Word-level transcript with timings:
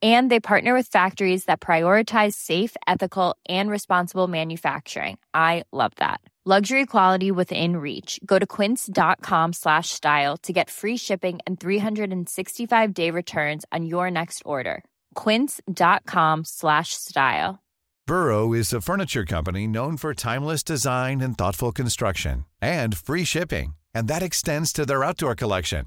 and 0.00 0.30
they 0.30 0.38
partner 0.40 0.74
with 0.74 0.86
factories 0.86 1.46
that 1.46 1.60
prioritize 1.60 2.34
safe 2.34 2.76
ethical 2.86 3.36
and 3.48 3.68
responsible 3.68 4.28
manufacturing. 4.28 5.18
I 5.34 5.64
love 5.72 5.92
that. 5.96 6.20
Luxury 6.44 6.86
quality 6.86 7.30
within 7.30 7.76
reach. 7.76 8.18
Go 8.24 8.38
to 8.38 8.46
quince.com 8.46 9.52
slash 9.52 9.90
style 9.90 10.36
to 10.38 10.52
get 10.52 10.70
free 10.70 10.96
shipping 10.96 11.40
and 11.46 11.60
365 11.60 12.94
day 12.94 13.10
returns 13.10 13.66
on 13.70 13.84
your 13.84 14.10
next 14.10 14.42
order. 14.46 14.82
quince.com 15.14 16.44
slash 16.44 16.94
style. 16.94 17.58
Burrow 18.06 18.54
is 18.54 18.72
a 18.72 18.80
furniture 18.80 19.26
company 19.26 19.66
known 19.66 19.98
for 19.98 20.14
timeless 20.14 20.62
design 20.62 21.20
and 21.20 21.36
thoughtful 21.36 21.70
construction 21.72 22.46
and 22.62 22.96
free 22.96 23.24
shipping 23.24 23.74
and 23.94 24.08
that 24.08 24.22
extends 24.22 24.72
to 24.72 24.86
their 24.86 25.04
outdoor 25.04 25.34
collection 25.34 25.86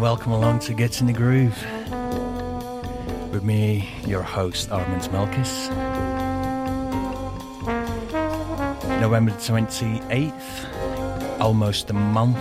Welcome 0.00 0.32
along 0.32 0.60
to 0.60 0.72
Get 0.72 1.02
in 1.02 1.08
the 1.08 1.12
Groove 1.12 1.62
with 3.30 3.44
me, 3.44 3.86
your 4.06 4.22
host, 4.22 4.70
Armands 4.70 5.08
Melkis. 5.08 5.68
November 8.98 9.32
28th, 9.32 11.38
almost 11.38 11.90
a 11.90 11.92
month 11.92 12.38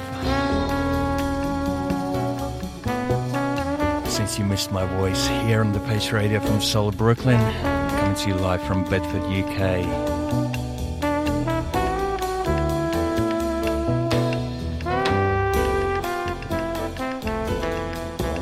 since 4.10 4.40
you 4.40 4.46
missed 4.46 4.72
my 4.72 4.86
voice 4.98 5.28
here 5.28 5.60
on 5.60 5.74
the 5.74 5.82
Face 5.82 6.14
Radio 6.14 6.40
from 6.40 6.62
Seoul, 6.62 6.92
Brooklyn, 6.92 7.42
coming 7.62 8.16
to 8.16 8.30
you 8.30 8.36
live 8.36 8.64
from 8.64 8.86
Bedford, 8.86 9.24
UK. 9.24 10.69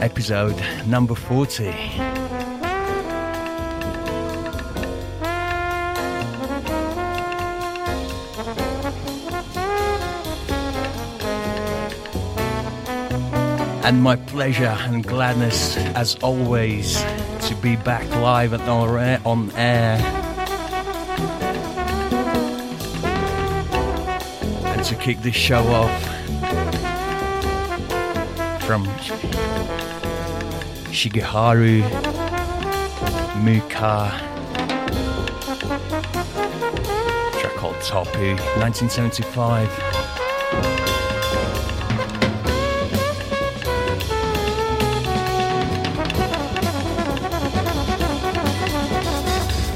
Episode 0.08 0.56
number 0.86 1.14
40. 1.14 1.66
And 13.84 14.02
my 14.02 14.16
pleasure 14.16 14.78
and 14.88 15.06
gladness, 15.06 15.76
as 15.76 16.16
always, 16.24 17.04
to 17.42 17.56
be 17.62 17.76
back 17.76 18.10
live 18.12 18.54
and 18.54 18.64
on 19.26 19.52
air. 19.58 19.98
And 24.72 24.86
to 24.86 24.96
kick 24.96 25.18
this 25.20 25.36
show 25.36 25.68
off 25.68 26.18
from 28.68 28.84
Shigeharu 30.98 31.84
Mukai. 33.44 34.10
Track 37.40 37.54
called 37.54 37.76
Topu, 37.76 38.36
1975. 38.58 39.70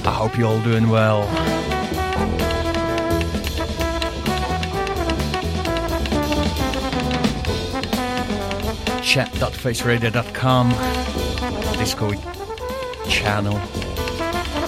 I 0.04 0.12
hope 0.12 0.36
you're 0.40 0.48
all 0.48 0.60
doing 0.62 0.90
well. 0.90 1.30
chat.faceradio.com 9.12 11.01
Discord 11.82 12.20
channel. 13.10 13.60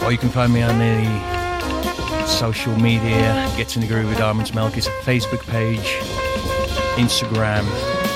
Or 0.03 0.12
you 0.12 0.17
can 0.17 0.29
find 0.29 0.51
me 0.51 0.63
on 0.63 0.79
the 0.79 2.25
social 2.25 2.75
media, 2.75 3.48
Get 3.55 3.75
in 3.75 3.84
the 3.84 3.88
Groove 3.88 4.10
with 4.10 4.20
Armands 4.20 4.50
Melkis 4.50 4.88
Facebook 5.03 5.46
page, 5.46 6.00
Instagram, 6.96 7.65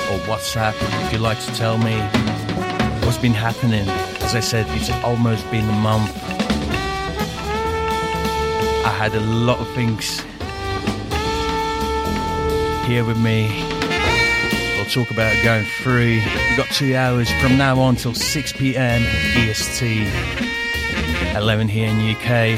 or 0.10 0.18
WhatsApp 0.26 0.74
if 1.06 1.14
you'd 1.14 1.22
like 1.22 1.40
to 1.42 1.54
tell 1.54 1.78
me 1.78 2.00
what's 3.06 3.20
been 3.20 3.36
happening. 3.36 3.88
As 4.22 4.34
I 4.34 4.40
said, 4.40 4.66
it's 4.70 4.90
almost 5.04 5.48
been 5.52 5.70
a 5.70 5.74
month. 5.74 6.12
I 8.84 8.92
had 8.98 9.14
a 9.14 9.20
lot 9.20 9.60
of 9.60 9.70
things 9.76 10.22
here 12.88 13.06
with 13.06 13.20
me 13.20 13.77
talk 14.88 15.12
about 15.12 15.36
going 15.44 15.66
free. 15.66 16.24
We've 16.50 16.58
got 16.58 16.68
two 16.70 16.96
hours 16.96 17.30
from 17.42 17.58
now 17.58 17.80
on 17.80 17.96
till 17.96 18.14
6 18.14 18.54
pm 18.54 19.02
EST, 19.36 20.08
11 21.36 21.68
here 21.68 21.90
in 21.90 22.16
UK. 22.16 22.58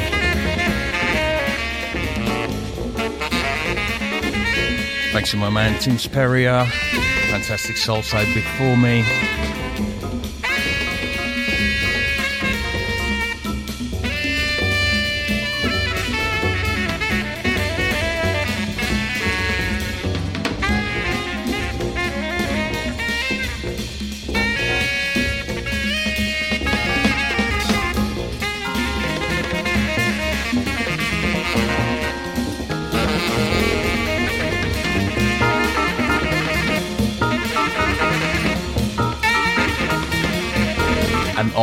Thanks 5.12 5.32
to 5.32 5.38
my 5.38 5.50
man 5.50 5.80
Tim 5.80 5.98
Sperrier, 5.98 6.66
fantastic 7.32 7.78
soul 7.78 8.04
side 8.04 8.28
before 8.34 8.78
me. 8.78 9.04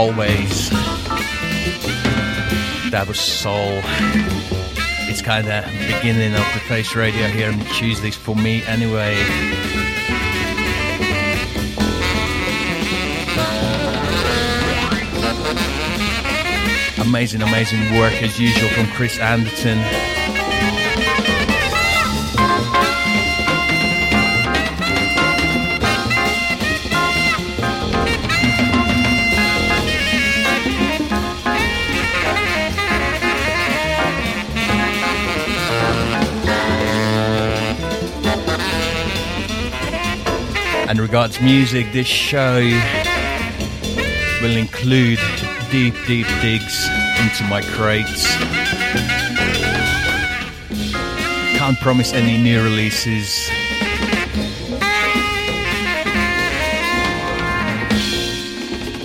Always. 0.06 0.70
That 2.90 3.06
was 3.08 3.18
soul. 3.18 3.80
It's 5.08 5.20
kind 5.20 5.48
of 5.48 5.64
beginning 5.64 6.34
of 6.34 6.46
the 6.54 6.60
face 6.68 6.94
radio 6.94 7.26
here 7.26 7.50
on 7.50 7.58
Tuesdays 7.74 8.16
for 8.16 8.36
me, 8.36 8.62
anyway. 8.66 9.16
Amazing, 17.00 17.42
amazing 17.42 17.98
work 17.98 18.14
as 18.22 18.38
usual 18.38 18.68
from 18.70 18.86
Chris 18.88 19.18
Anderton. 19.18 20.35
And 40.96 41.02
regards 41.02 41.42
music, 41.42 41.92
this 41.92 42.06
show 42.06 42.54
will 44.40 44.56
include 44.56 45.18
deep, 45.70 45.94
deep 46.06 46.26
digs 46.40 46.88
into 47.20 47.44
my 47.50 47.60
crates. 47.60 48.26
Can't 51.58 51.78
promise 51.80 52.14
any 52.14 52.42
new 52.42 52.62
releases. 52.62 53.46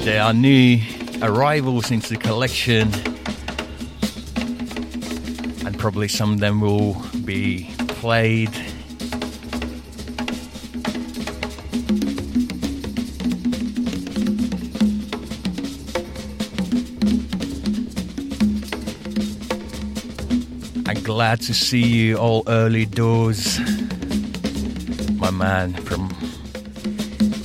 There 0.06 0.22
are 0.24 0.34
new 0.34 0.80
arrivals 1.22 1.92
into 1.92 2.08
the 2.08 2.18
collection, 2.18 2.90
and 5.68 5.78
probably 5.78 6.08
some 6.08 6.32
of 6.32 6.40
them 6.40 6.62
will 6.62 6.94
be 7.26 7.70
played 7.90 8.61
glad 21.22 21.40
to 21.40 21.54
see 21.54 21.86
you 21.86 22.18
all 22.18 22.42
early 22.48 22.84
doors. 22.84 23.60
My 25.20 25.30
man 25.30 25.72
from, 25.72 26.10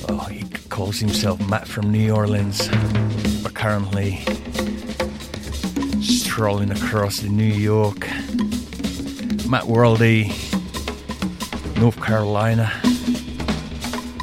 oh, 0.09 0.27
he 0.31 0.43
calls 0.69 0.97
himself 0.97 1.39
Matt 1.47 1.67
from 1.67 1.91
New 1.91 2.11
Orleans, 2.11 2.69
but 3.43 3.53
currently 3.53 4.25
strolling 6.01 6.71
across 6.71 7.19
the 7.19 7.29
New 7.29 7.43
York. 7.43 7.99
Matt 9.47 9.65
Worldy, 9.65 10.33
North 11.79 12.01
Carolina. 12.01 12.71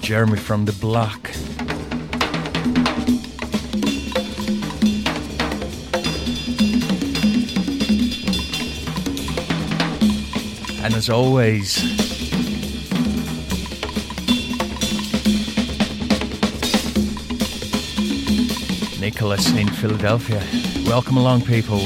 Jeremy 0.03 0.37
from 0.37 0.65
the 0.65 0.73
block. 0.73 1.31
And 10.85 10.93
as 10.93 11.09
always, 11.09 11.83
Nicholas 19.01 19.51
in 19.57 19.69
Philadelphia. 19.69 20.43
Welcome 20.87 21.17
along, 21.17 21.47
people. 21.47 21.79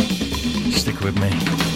Stick 0.73 0.99
with 0.99 1.17
me. 1.21 1.68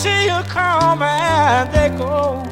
Till 0.00 0.22
you 0.22 0.42
come 0.44 1.02
and 1.02 1.70
they 1.74 1.90
go. 1.98 2.42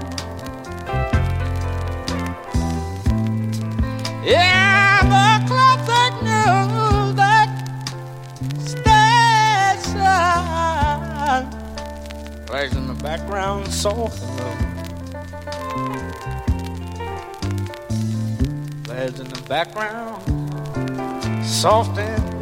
Yeah, 4.22 5.00
the 5.02 5.48
that 5.86 6.12
knew 6.22 7.14
that 7.14 7.48
station 8.60 9.86
plays 12.46 12.76
in 12.76 12.86
the 12.86 12.94
background 13.02 13.72
low. 14.36 14.54
Plays 18.84 19.20
in 19.20 19.28
the 19.28 19.40
background 19.48 20.22
soft 21.46 21.98
and 21.98 22.37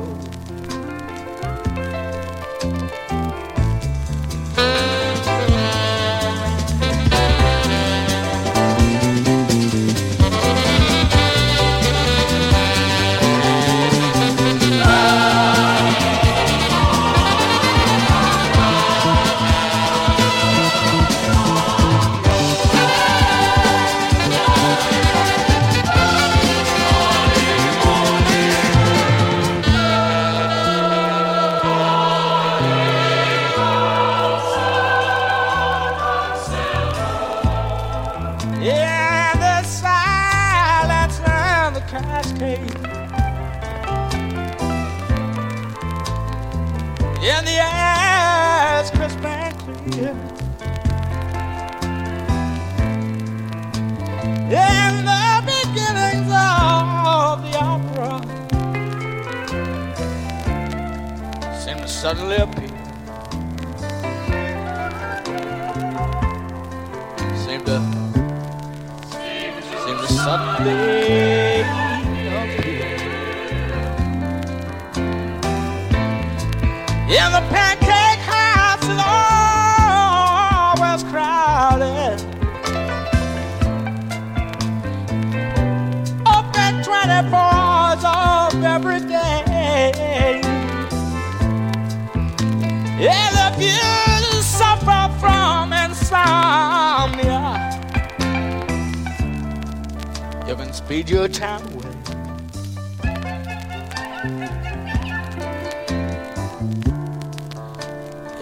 speed 100.87 101.11
your 101.11 101.27
time 101.27 101.67
away. 101.75 101.91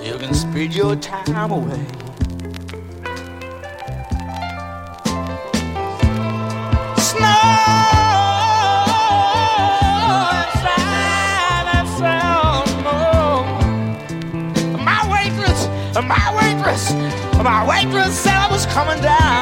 You 0.02 0.18
can 0.18 0.35
speed 0.35 0.74
your 0.74 0.94
time 0.96 1.52
away. 1.52 1.87
My 14.85 15.00
waitress, 15.11 16.92
my 17.42 17.66
waitress 17.66 18.18
said 18.18 18.37
I 18.37 18.48
was 18.52 18.66
coming 18.66 19.00
down. 19.00 19.34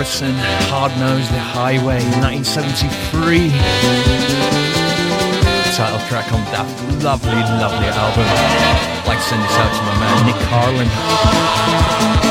Morrison, 0.00 0.34
Hard 0.72 0.96
Nose 0.96 1.28
the 1.28 1.38
Highway, 1.38 2.00
1973. 2.24 3.50
Title 5.76 6.00
track 6.08 6.32
on 6.32 6.40
that 6.56 6.64
lovely, 7.04 7.36
lovely 7.60 7.88
album. 7.92 8.24
I'd 8.24 9.04
like 9.06 9.18
to 9.18 9.24
send 9.28 9.44
this 9.44 9.52
out 9.60 9.68
to 9.76 9.82
my 9.84 9.92
man 10.00 10.24
Nick 10.24 10.40
Carlin. 10.48 12.29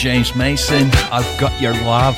James 0.00 0.34
Mason. 0.34 0.88
I've 1.12 1.38
got 1.38 1.60
your 1.60 1.74
love. 1.74 2.16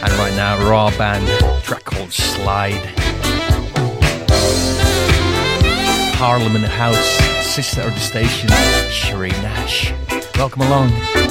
And 0.00 0.12
right 0.12 0.32
now, 0.36 0.64
Raw 0.70 0.96
Band, 0.96 1.26
track 1.64 1.82
called 1.82 2.12
Slide. 2.12 2.80
Parliament 6.14 6.66
House, 6.66 7.18
sister 7.44 7.80
of 7.80 7.94
the 7.94 8.00
station, 8.00 8.48
Cherie 8.92 9.30
Nash. 9.42 9.92
Welcome 10.36 10.62
along. 10.62 11.27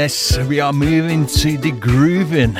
Yes, 0.00 0.38
we 0.38 0.60
are 0.60 0.72
moving 0.72 1.26
to 1.26 1.58
the 1.58 1.72
grooving. 1.72 2.56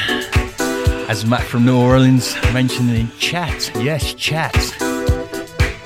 As 1.08 1.24
Matt 1.24 1.44
from 1.44 1.66
New 1.66 1.78
Orleans 1.78 2.34
mentioned 2.52 2.90
in 2.90 3.12
chat. 3.20 3.70
Yes, 3.76 4.12
chat. 4.14 4.52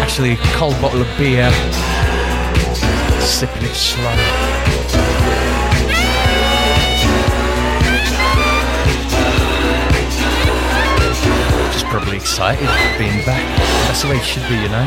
Actually, 0.00 0.32
a 0.32 0.36
cold 0.56 0.80
bottle 0.80 1.02
of 1.02 1.18
beer, 1.18 1.50
sipping 3.20 3.64
it 3.64 3.74
slow. 3.74 4.57
Probably 11.88 12.16
excited 12.16 12.68
being 12.98 13.24
back. 13.24 13.42
That's 13.86 14.02
the 14.02 14.08
way 14.08 14.16
it 14.16 14.24
should 14.24 14.46
be, 14.48 14.56
you 14.56 14.68
know. 14.68 14.86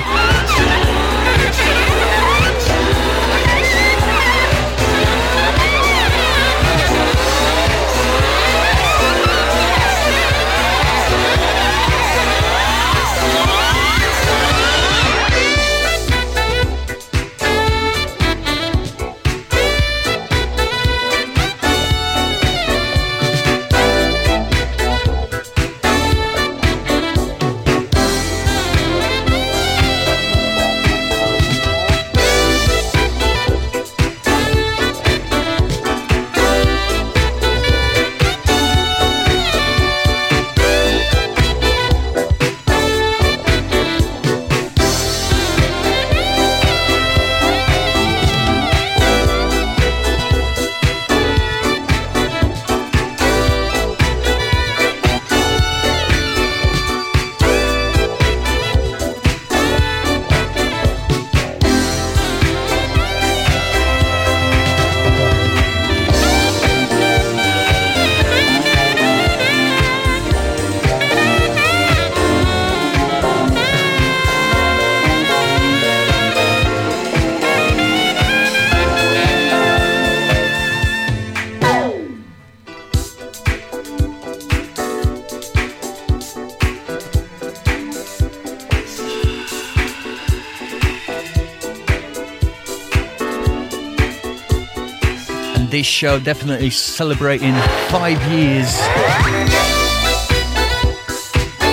Show 95.81 96.19
definitely 96.19 96.69
celebrating 96.69 97.53
five 97.89 98.21
years 98.31 98.77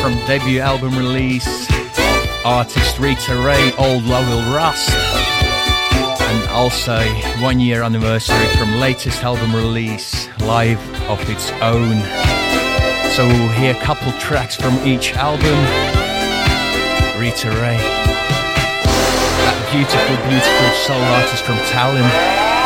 from 0.01 0.15
debut 0.27 0.61
album 0.61 0.97
release 0.97 1.69
artist 2.45 2.99
Rita 2.99 3.37
Ray, 3.37 3.73
Old 3.79 4.05
Love 4.05 4.27
Will 4.29 4.55
Rust, 4.55 4.91
and 4.91 6.49
also 6.51 6.99
one 7.43 7.61
year 7.61 7.83
anniversary 7.83 8.47
from 8.57 8.81
latest 8.81 9.23
album 9.23 9.55
release, 9.55 10.29
Life 10.41 10.81
of 11.11 11.21
its 11.29 11.51
Own. 11.61 12.01
So 13.13 13.27
we'll 13.27 13.53
hear 13.53 13.75
a 13.75 13.81
couple 13.81 14.11
tracks 14.13 14.57
from 14.57 14.75
each 14.87 15.13
album. 15.15 15.59
Rita 17.21 17.51
Ray, 17.61 17.77
that 19.45 19.59
beautiful, 19.71 20.17
beautiful 20.29 20.71
soul 20.87 21.03
artist 21.03 21.45
from 21.45 21.57
Tallinn. 21.69 22.58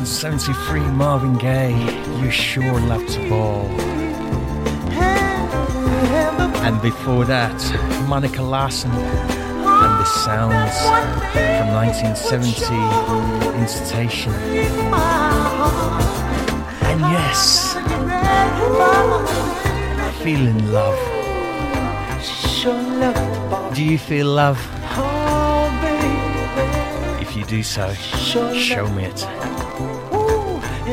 1973 0.00 0.80
Marvin 0.96 1.36
Gaye, 1.36 1.76
You 2.22 2.30
Sure 2.30 2.80
Love 2.80 3.06
to 3.08 3.28
Ball. 3.28 3.66
And 6.64 6.80
before 6.80 7.26
that, 7.26 7.54
Monica 8.08 8.42
Larson 8.42 8.90
and 8.92 10.00
the 10.00 10.04
sounds 10.06 10.74
from 11.34 11.74
1970 11.74 13.60
Incitation. 13.60 14.32
And 16.88 17.00
yes, 17.12 17.74
feeling 20.24 20.72
love. 20.72 20.98
Do 23.74 23.84
you 23.84 23.98
feel 23.98 24.28
love? 24.28 24.58
If 27.20 27.36
you 27.36 27.44
do 27.44 27.62
so, 27.62 27.92
show 27.92 28.88
me 28.88 29.04
it. 29.04 29.49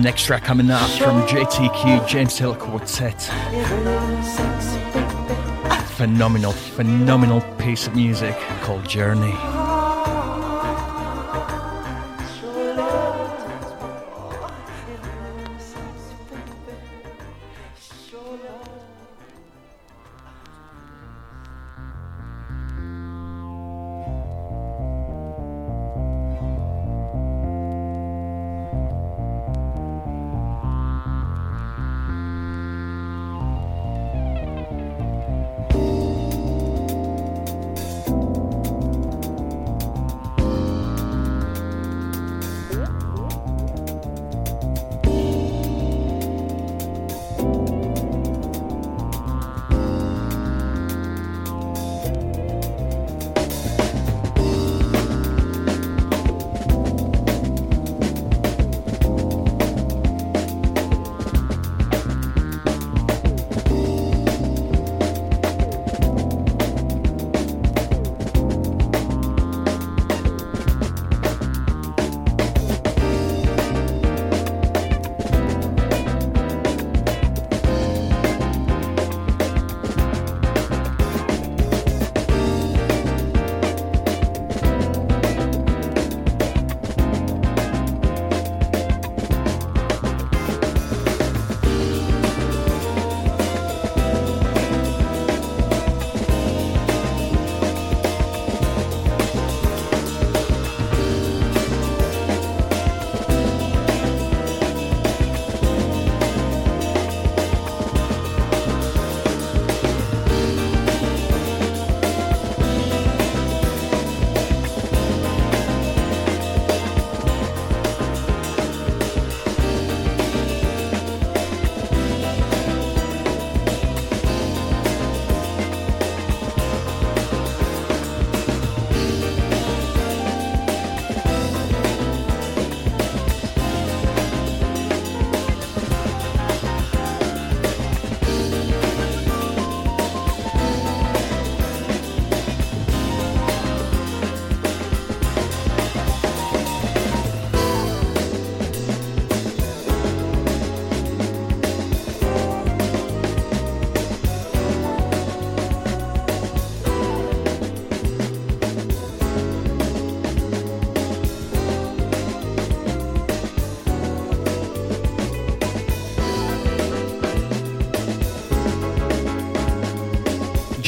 Next 0.00 0.24
track 0.24 0.44
coming 0.44 0.70
up 0.70 0.88
from 0.92 1.20
JTQ 1.26 2.08
James 2.08 2.34
Taylor 2.34 2.56
Quartet. 2.56 3.20
Phenomenal, 5.96 6.52
phenomenal 6.52 7.42
piece 7.58 7.86
of 7.86 7.94
music 7.94 8.34
called 8.62 8.88
Journey. 8.88 9.59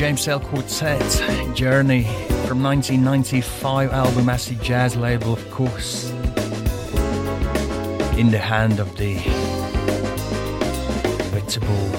James 0.03 0.25
Taylor 0.25 0.41
Quartet 0.41 1.01
Journey 1.55 2.03
from 2.49 2.61
1995 2.61 3.93
album 3.93 4.29
Acid 4.29 4.61
Jazz 4.61 4.97
label, 4.97 5.33
of 5.33 5.51
course. 5.53 6.11
In 8.19 8.33
the 8.33 8.39
hand 8.43 8.81
of 8.81 8.97
the 8.97 9.19
Inevitable. 11.53 11.92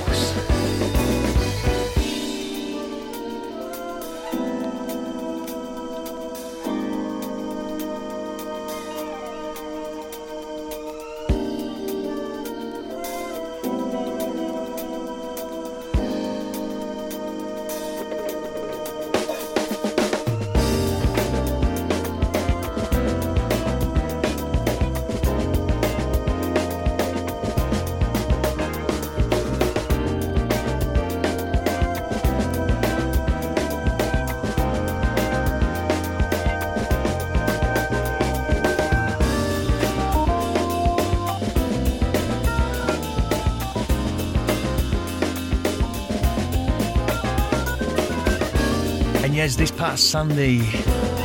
Yes, 49.54 49.70
this 49.70 49.78
past 49.78 50.10
Sunday, 50.10 50.60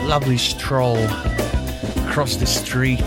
lovely 0.06 0.36
stroll 0.36 0.98
across 2.06 2.36
the 2.36 2.46
street, 2.46 3.06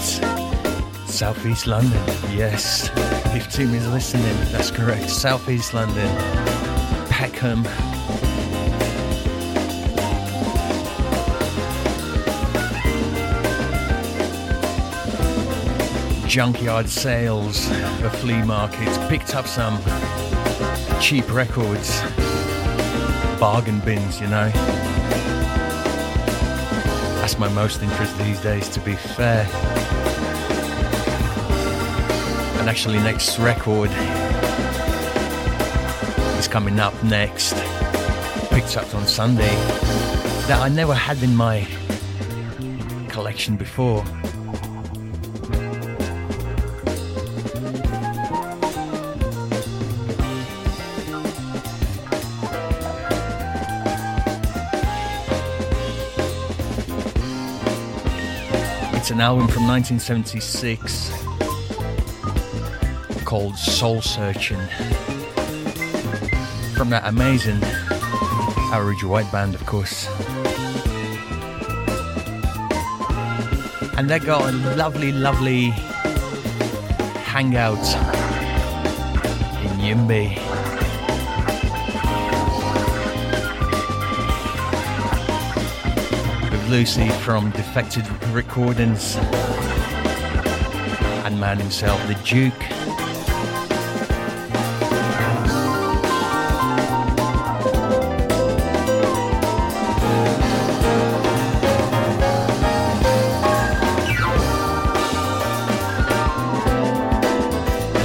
southeast 1.06 1.68
London. 1.68 2.02
Yes, 2.32 2.90
if 3.36 3.52
Tim 3.52 3.74
is 3.74 3.88
listening, 3.88 4.36
that's 4.52 4.72
correct. 4.72 5.10
Southeast 5.10 5.74
London, 5.74 6.08
Peckham. 7.10 7.64
Junkyard 16.28 16.88
sales, 16.88 17.70
a 17.70 18.10
flea 18.10 18.42
market, 18.44 19.10
picked 19.10 19.36
up 19.36 19.46
some 19.46 19.78
cheap 21.02 21.32
records, 21.32 22.02
bargain 23.40 23.80
bins, 23.82 24.20
you 24.22 24.28
know. 24.28 24.91
That's 27.20 27.38
my 27.38 27.50
most 27.50 27.82
interest 27.82 28.18
these 28.18 28.40
days, 28.42 28.70
to 28.70 28.80
be 28.80 28.96
fair. 28.96 29.48
And 32.60 32.70
actually, 32.70 33.00
next 33.00 33.40
record 33.40 33.90
is 36.38 36.48
coming 36.48 36.80
up 36.80 36.94
next. 37.04 37.54
Picked 38.50 38.76
up 38.78 38.94
on 38.94 39.08
Sunday 39.08 39.56
that 40.48 40.60
I 40.62 40.70
never 40.70 40.94
had 40.94 41.22
in 41.24 41.36
my 41.36 41.68
collection 43.10 43.56
before. 43.58 44.04
Album 59.22 59.48
from 59.48 59.68
1976 59.68 61.12
called 63.24 63.56
Soul 63.56 64.02
Searching 64.02 64.60
from 66.76 66.90
that 66.90 67.04
amazing 67.06 67.62
Average 68.74 69.04
White 69.04 69.32
Band, 69.32 69.54
of 69.54 69.64
course. 69.68 70.08
And 73.96 74.10
they 74.10 74.18
got 74.18 74.52
a 74.52 74.58
lovely, 74.76 75.12
lovely 75.12 75.70
hangout 77.30 77.78
in 79.64 79.78
Yimby. 79.80 80.51
Lucy 86.72 87.10
from 87.10 87.52
Defected 87.52 88.08
Recordings 88.30 89.18
and 91.26 91.38
man 91.38 91.60
himself, 91.60 92.00
the 92.08 92.14
Duke. 92.24 92.54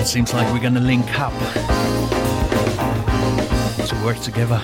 It 0.00 0.06
seems 0.06 0.34
like 0.34 0.52
we're 0.52 0.58
going 0.58 0.74
to 0.74 0.80
link 0.80 1.06
up 1.20 1.32
to 3.86 4.04
work 4.04 4.18
together. 4.18 4.60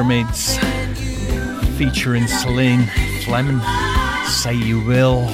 Pyramids 0.00 0.56
featuring 1.76 2.26
Celine 2.26 2.86
Fleming, 3.22 3.60
Say 4.26 4.54
You 4.54 4.82
Will. 4.86 5.28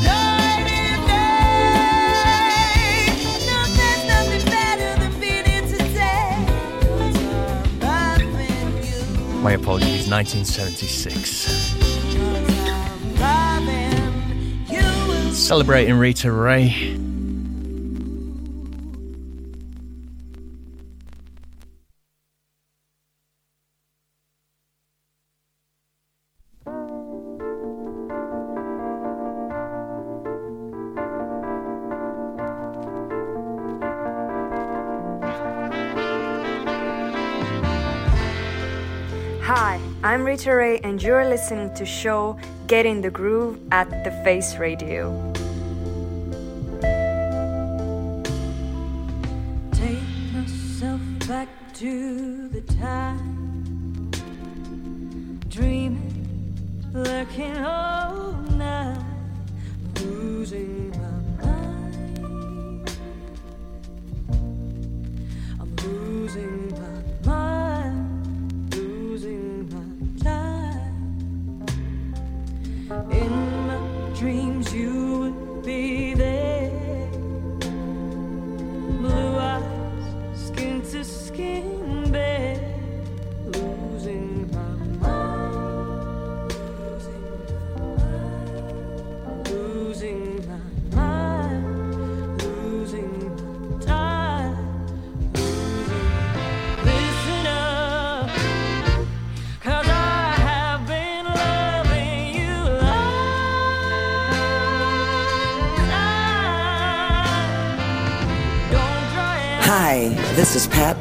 My 9.44 9.52
apologies, 9.52 10.08
1976. 10.08 11.61
Celebrating 15.42 15.94
Rita 15.94 16.30
Ray. 16.30 16.68
Hi, 39.42 39.80
I'm 40.04 40.24
Rita 40.24 40.54
Ray, 40.54 40.78
and 40.78 41.02
you're 41.02 41.24
listening 41.24 41.74
to 41.74 41.84
show 41.84 42.38
Get 42.68 42.86
in 42.86 43.00
the 43.00 43.10
Groove 43.10 43.58
at 43.72 43.90
The 44.04 44.12
Face 44.24 44.56
Radio. 44.56 45.31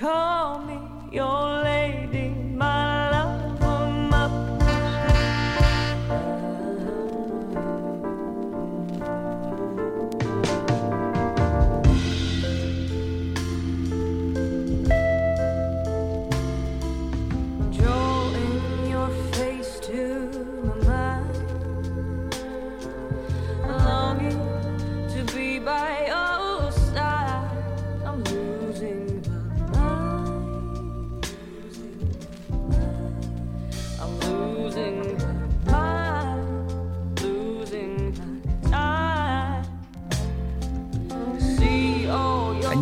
Call 0.00 0.29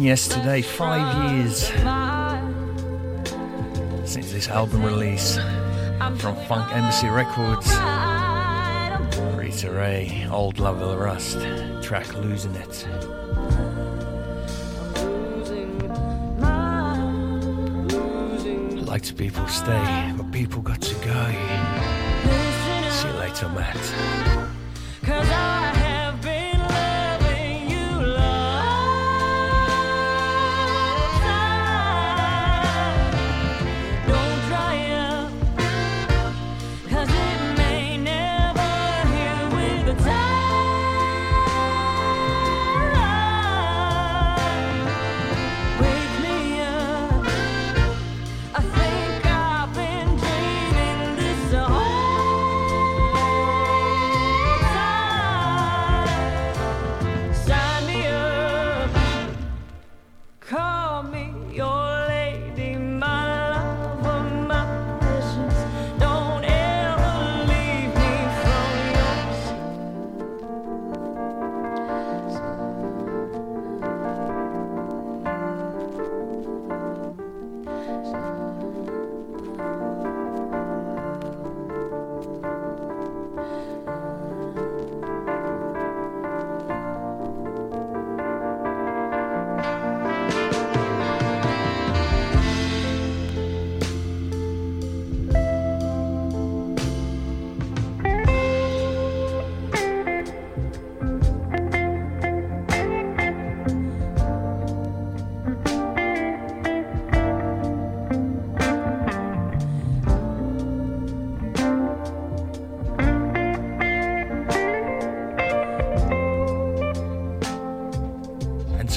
yesterday. 0.03 0.63
Five 0.63 1.33
years 1.33 1.67
since 4.09 4.33
this 4.33 4.49
album 4.49 4.83
release 4.85 5.37
from 6.19 6.37
Funk 6.47 6.73
Embassy 6.75 7.09
Records. 7.09 7.69
Rita 9.37 9.71
Ray, 9.71 10.27
Old 10.31 10.59
Love 10.59 10.81
of 10.81 10.91
the 10.91 10.99
Rust, 10.99 11.39
track 11.83 12.13
Losing 12.15 12.55
It. 12.55 12.87
Like 18.87 19.03
to 19.03 19.15
people 19.15 19.47
stay, 19.49 20.13
but 20.17 20.31
people 20.33 20.63
got 20.63 20.81
to 20.81 20.95
go. 20.95 21.33
See 22.91 23.09
you 23.09 23.15
later, 23.15 23.49
Matt. 23.51 23.77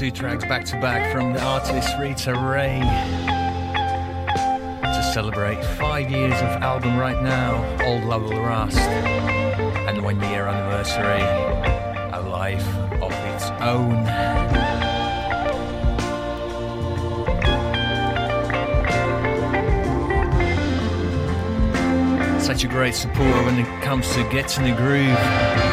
Two 0.02 0.10
tracks 0.10 0.44
back 0.46 0.66
to 0.66 0.82
back 0.82 1.14
from 1.14 1.32
the 1.32 1.40
artist 1.44 1.88
Rita 2.00 2.34
Ray 2.34 2.80
to 4.82 5.12
celebrate 5.14 5.64
five 5.64 6.10
years 6.10 6.34
of 6.34 6.64
album 6.64 6.98
right 6.98 7.22
now, 7.22 7.64
Old 7.86 8.06
Love 8.06 8.24
Will 8.24 8.42
Rust, 8.42 8.80
and 8.80 10.04
one 10.04 10.20
year 10.22 10.48
anniversary, 10.48 11.22
a 12.14 12.20
life 12.32 12.68
of 13.00 13.12
its 13.12 13.46
own. 13.62 14.04
Such 22.42 22.64
a 22.64 22.68
great 22.68 22.96
supporter 22.96 23.44
when 23.44 23.60
it 23.60 23.84
comes 23.84 24.12
to 24.16 24.28
getting 24.32 24.64
the 24.64 24.76
groove. 24.76 25.71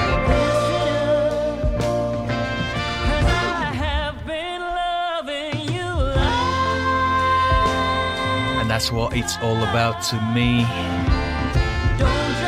That's 8.79 8.93
what 8.93 9.17
it's 9.17 9.37
all 9.39 9.61
about 9.65 10.01
to 10.01 10.15
me. 10.31 10.65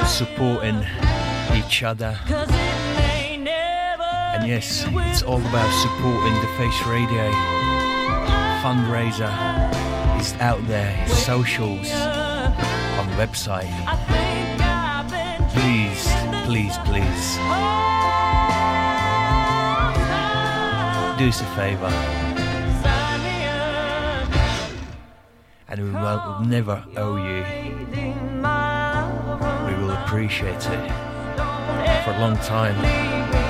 Supporting 0.06 0.86
each 1.56 1.82
other. 1.82 2.16
And 4.36 4.46
yes, 4.46 4.84
it's 4.88 5.24
all 5.24 5.40
about 5.40 5.72
supporting 5.82 6.34
the 6.34 6.46
Face 6.56 6.86
Radio. 6.86 7.32
Fundraiser 8.62 9.28
is 10.20 10.32
out 10.34 10.64
there, 10.68 11.04
socials, 11.08 11.90
on 11.90 13.06
the 13.08 13.16
website. 13.16 13.74
Please, 15.50 16.06
please, 16.46 16.78
please. 16.84 17.38
Do 21.18 21.26
us 21.26 21.40
a 21.40 21.46
favour. 21.56 22.29
Will 26.00 26.40
never 26.46 26.84
owe 26.96 27.16
you. 27.16 27.44
We 29.66 29.82
will 29.82 29.92
appreciate 29.92 30.56
it 30.56 30.90
for 32.04 32.12
a 32.12 32.18
long 32.18 32.36
time. 32.38 33.49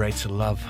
Greater 0.00 0.30
Love. 0.30 0.69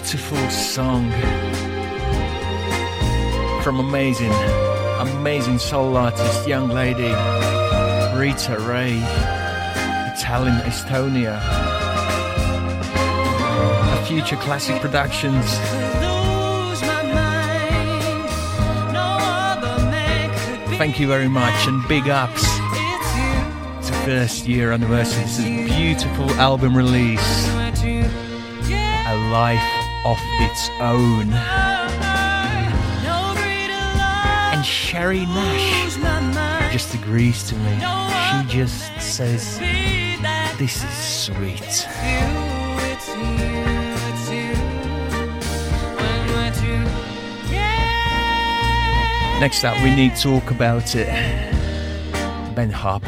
Beautiful, 0.00 0.50
song 0.50 1.08
from 3.62 3.78
amazing, 3.78 4.32
amazing 4.98 5.56
soul 5.56 5.96
artist, 5.96 6.48
young 6.48 6.68
lady, 6.68 7.12
Rita 8.18 8.58
Ray, 8.58 8.96
Italian 10.12 10.56
Estonia. 10.66 11.38
A 13.92 14.04
Future 14.06 14.34
Classic 14.34 14.80
Productions. 14.80 15.46
Thank 20.76 20.98
you 20.98 21.06
very 21.06 21.28
much 21.28 21.68
and 21.68 21.86
big 21.86 22.08
ups 22.08 22.42
to 23.86 23.92
first 24.04 24.48
year 24.48 24.72
anniversary. 24.72 25.22
This 25.22 25.38
is 25.38 25.44
a 25.44 25.66
beautiful 25.66 26.28
album 26.32 26.76
release. 26.76 27.48
A 29.06 29.30
life 29.30 29.73
of 30.04 30.18
its 30.40 30.68
own. 30.80 31.32
And 34.52 34.64
Sherry 34.64 35.26
Nash 35.26 36.72
just 36.72 36.94
agrees 36.94 37.42
to 37.48 37.54
me. 37.56 37.74
She 37.78 38.58
just 38.58 39.00
says, 39.00 39.58
This 40.58 40.82
is 40.84 40.90
sweet. 40.90 41.88
Next 49.40 49.64
up, 49.64 49.76
we 49.82 49.94
need 49.94 50.14
to 50.16 50.22
talk 50.22 50.50
about 50.50 50.94
it. 50.94 51.06
Ben 52.54 52.70
Harper. 52.70 53.03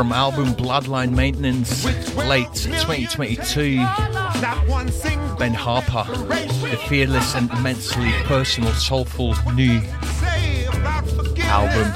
From 0.00 0.12
album 0.12 0.54
Bloodline 0.54 1.14
Maintenance, 1.14 1.84
late 2.16 2.48
2022. 2.54 3.76
Not 3.76 4.66
one 4.66 4.90
single 4.90 5.36
Ben 5.36 5.52
Harper, 5.52 6.04
the 6.10 6.80
fearless 6.88 7.34
and 7.34 7.50
immensely 7.50 8.10
personal, 8.24 8.72
soulful 8.72 9.34
new 9.54 9.82
album. 11.42 11.92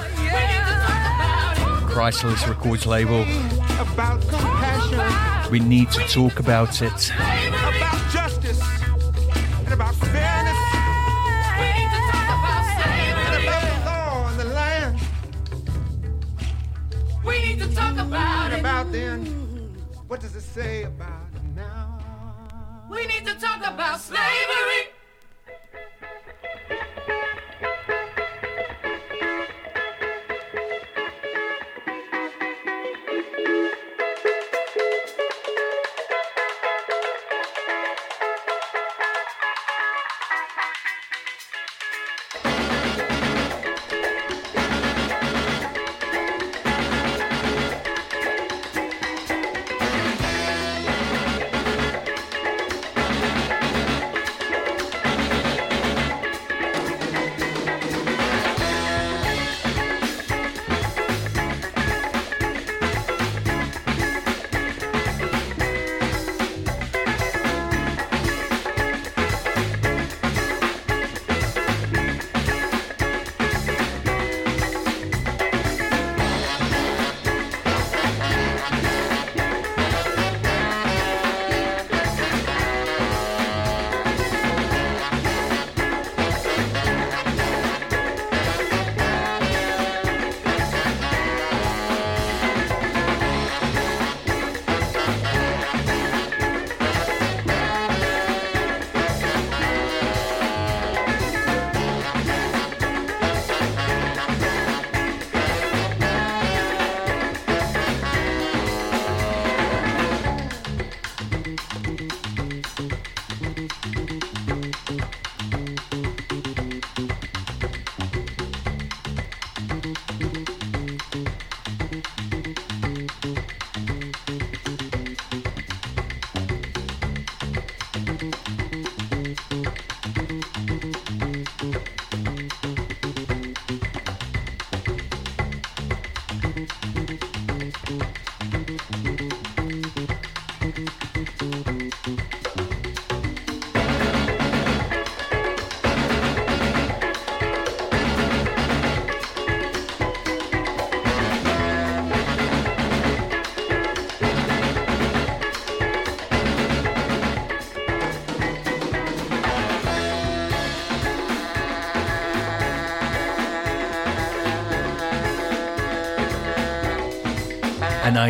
Chrysalis 1.88 2.46
Records 2.46 2.84
label. 2.84 3.24
We 5.50 5.60
need 5.60 5.90
to 5.92 6.06
talk 6.06 6.40
about 6.40 6.82
it. 6.82 7.10
Then, 18.94 19.24
what 20.06 20.20
does 20.20 20.36
it 20.36 20.42
say 20.42 20.84
about 20.84 21.26
now? 21.56 21.98
We 22.88 23.04
need 23.06 23.26
to 23.26 23.34
talk 23.34 23.58
about 23.66 23.98
slavery. 23.98 24.93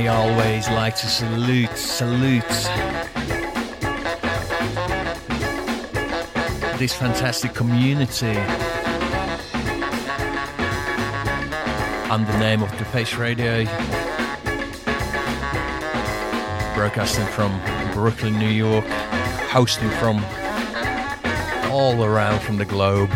Always 0.06 0.68
like 0.68 0.97
to 0.97 1.06
salute, 1.06 1.76
salute 1.76 2.43
this 6.78 6.93
fantastic 6.93 7.55
community 7.55 8.36
under 12.10 12.31
the 12.31 12.39
name 12.39 12.62
of 12.62 12.70
Face 12.93 13.14
Radio, 13.14 13.64
broadcasting 16.74 17.26
from 17.26 17.59
Brooklyn, 17.94 18.39
New 18.39 18.48
York, 18.48 18.85
hosting 19.48 19.90
from 19.90 20.22
all 21.72 22.05
around 22.05 22.40
from 22.40 22.59
the 22.59 22.66
globe 22.66 23.10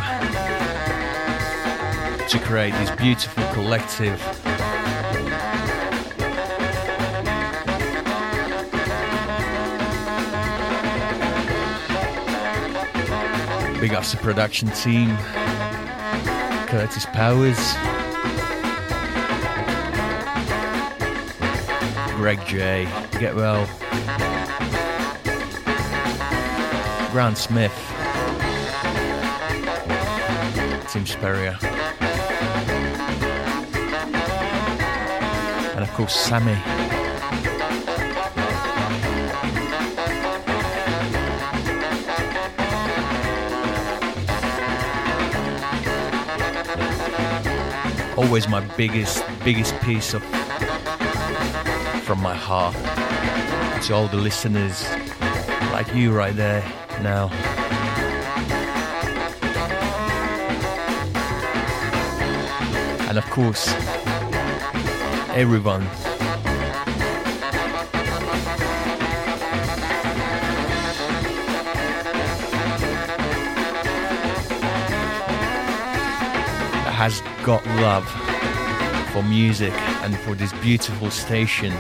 to 2.29 2.39
create 2.45 2.73
this 2.73 2.91
beautiful 2.93 3.45
collective. 3.53 4.38
Big 13.89 13.97
ups 13.97 14.11
the 14.13 14.19
production 14.19 14.69
team, 14.73 15.17
Curtis 16.67 17.07
Powers, 17.07 17.57
Greg 22.17 22.39
J, 22.47 22.87
Get 23.19 23.35
Well, 23.35 23.65
Grant 27.13 27.39
Smith, 27.39 27.73
Tim 30.93 31.07
Spurrier, 31.07 31.57
and 35.73 35.83
of 35.83 35.91
course 35.95 36.15
Sammy. 36.15 36.88
Always 48.19 48.49
my 48.49 48.61
biggest, 48.77 49.25
biggest 49.45 49.79
piece 49.81 50.13
of 50.13 50.25
from 52.03 52.21
my 52.21 52.35
heart 52.35 52.75
to 53.85 53.95
all 53.95 54.09
the 54.09 54.17
listeners 54.17 54.85
like 55.71 55.95
you 55.95 56.13
right 56.13 56.35
there 56.35 56.63
now. 57.01 57.29
And 63.09 63.19
of 63.19 63.25
course, 63.31 63.69
everyone 65.37 65.87
has 76.99 77.23
got 77.45 77.65
love 77.81 78.05
for 79.13 79.23
music 79.23 79.73
and 80.03 80.19
for 80.19 80.35
this 80.35 80.53
beautiful 80.55 81.13
station. 81.13 81.73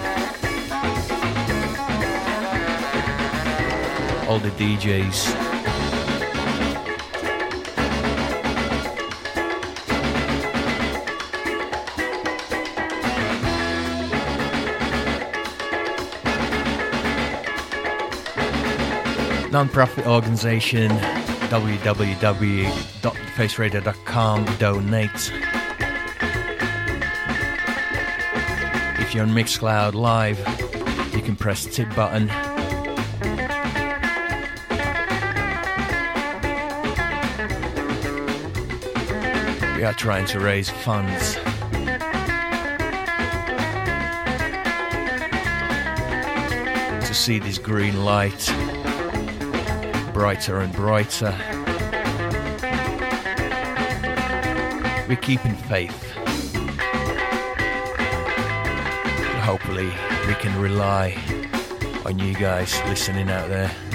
All 4.28 4.38
the 4.38 4.50
DJs. 4.50 5.34
Non-profit 19.50 20.06
organization 20.06 20.92
www.faceradio.com 23.38 24.44
donate 24.58 25.32
if 29.00 29.14
you're 29.14 29.22
on 29.22 29.30
Mixcloud 29.30 29.94
Live, 29.94 30.38
you 31.14 31.22
can 31.22 31.36
press 31.36 31.64
tip 31.64 31.88
button. 31.94 32.26
We 39.76 39.84
are 39.84 39.94
trying 39.94 40.26
to 40.26 40.40
raise 40.40 40.68
funds. 40.68 41.36
To 47.06 47.14
see 47.14 47.38
this 47.38 47.58
green 47.58 48.04
light 48.04 48.52
brighter 50.12 50.58
and 50.58 50.72
brighter. 50.72 51.57
We're 55.08 55.16
keeping 55.16 55.54
faith. 55.54 56.14
hopefully 59.48 59.90
we 60.26 60.34
can 60.34 60.54
rely 60.60 61.16
on 62.04 62.18
you 62.18 62.34
guys 62.34 62.78
listening 62.84 63.30
out 63.30 63.48
there. 63.48 63.87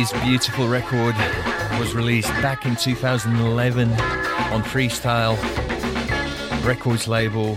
This 0.00 0.12
beautiful 0.22 0.66
record 0.66 1.14
was 1.78 1.94
released 1.94 2.30
back 2.40 2.64
in 2.64 2.74
2011 2.74 3.90
on 3.90 4.62
Freestyle 4.62 5.36
Records 6.64 7.06
label 7.06 7.54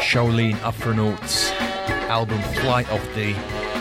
Shaolin 0.00 0.54
Afronauts 0.60 1.50
album 2.08 2.40
Flight 2.54 2.90
of 2.90 3.04
the 3.14 3.34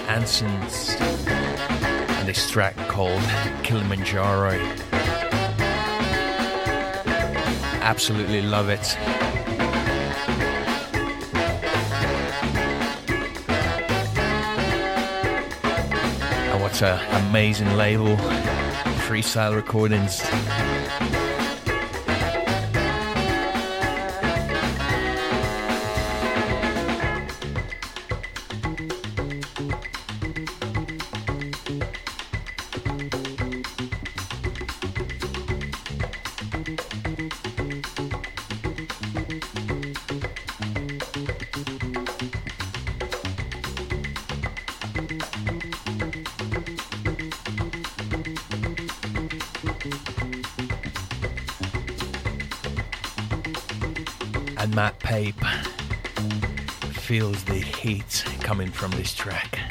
Ancients 0.09 0.99
and 0.99 2.27
this 2.27 2.51
track 2.51 2.75
called 2.89 3.23
Kilimanjaro. 3.63 4.59
Absolutely 7.81 8.41
love 8.41 8.67
it. 8.67 9.28
An 16.81 16.87
uh, 16.87 17.27
amazing 17.27 17.75
label, 17.75 18.15
Freestyle 19.05 19.55
Recordings. 19.55 20.21
And 54.59 54.75
Matt 54.75 54.99
Pape 54.99 55.39
feels 56.91 57.43
the 57.45 57.53
heat 57.53 58.25
coming 58.41 58.69
from 58.69 58.91
this 58.91 59.15
track. 59.15 59.68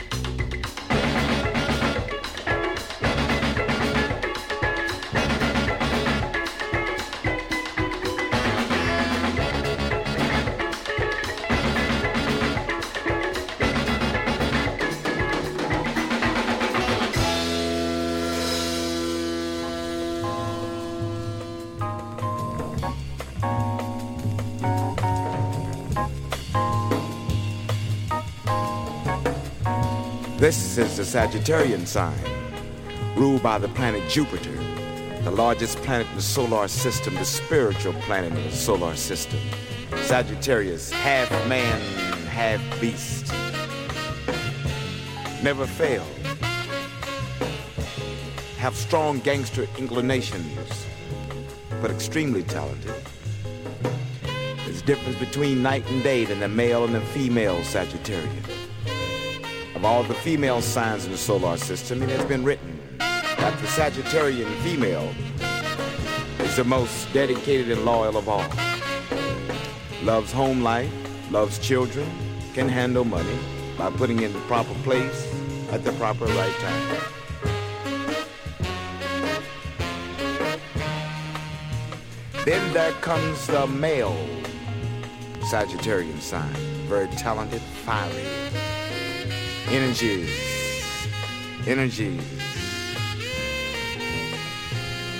Is 30.78 30.96
the 30.96 31.02
Sagittarian 31.02 31.84
sign, 31.88 32.16
ruled 33.16 33.42
by 33.42 33.58
the 33.58 33.66
planet 33.66 34.08
Jupiter, 34.08 34.52
the 35.24 35.30
largest 35.32 35.76
planet 35.78 36.06
in 36.10 36.14
the 36.14 36.22
solar 36.22 36.68
system, 36.68 37.16
the 37.16 37.24
spiritual 37.24 37.94
planet 37.94 38.32
in 38.32 38.44
the 38.44 38.52
solar 38.52 38.94
system. 38.94 39.40
Sagittarius, 40.02 40.92
half 40.92 41.28
man, 41.48 41.80
half 42.28 42.60
beast. 42.80 43.26
Never 45.42 45.66
fail. 45.66 46.06
Have 48.58 48.76
strong 48.76 49.18
gangster 49.18 49.66
inclinations, 49.78 50.86
but 51.82 51.90
extremely 51.90 52.44
talented. 52.44 52.94
There's 54.64 54.80
a 54.80 54.86
difference 54.86 55.18
between 55.18 55.60
night 55.60 55.90
and 55.90 56.04
day 56.04 56.24
than 56.24 56.38
the 56.38 56.48
male 56.48 56.84
and 56.84 56.94
the 56.94 57.00
female 57.00 57.58
Sagittarian. 57.62 58.57
All 59.88 60.02
the 60.02 60.12
female 60.12 60.60
signs 60.60 61.06
in 61.06 61.12
the 61.12 61.16
solar 61.16 61.56
system, 61.56 62.02
it 62.02 62.10
has 62.10 62.22
been 62.26 62.44
written 62.44 62.78
that 62.98 63.58
the 63.58 63.66
Sagittarian 63.68 64.54
female 64.60 65.14
is 66.40 66.56
the 66.56 66.64
most 66.64 67.10
dedicated 67.14 67.70
and 67.70 67.86
loyal 67.86 68.18
of 68.18 68.28
all. 68.28 68.44
Loves 70.02 70.30
home 70.30 70.60
life, 70.60 70.92
loves 71.30 71.58
children, 71.58 72.06
can 72.52 72.68
handle 72.68 73.02
money 73.02 73.38
by 73.78 73.90
putting 73.92 74.20
in 74.20 74.30
the 74.34 74.38
proper 74.40 74.74
place 74.84 75.26
at 75.72 75.82
the 75.84 75.92
proper 75.92 76.26
right 76.26 76.54
time. 76.56 77.00
Then 82.44 82.74
there 82.74 82.92
comes 83.00 83.46
the 83.46 83.66
male 83.66 84.18
Sagittarian 85.50 86.20
sign, 86.20 86.52
very 86.88 87.08
talented, 87.16 87.62
fiery, 87.62 88.67
energies, 89.70 90.30
energies. 91.66 92.22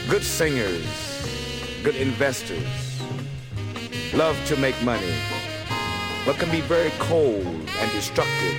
Good 0.09 0.23
singers, 0.23 0.87
good 1.83 1.97
investors, 1.97 2.67
love 4.15 4.37
to 4.47 4.57
make 4.57 4.81
money, 4.83 5.13
but 6.25 6.37
can 6.37 6.51
be 6.51 6.63
very 6.63 6.91
cold 6.99 7.45
and 7.45 7.93
destructive. 7.93 8.59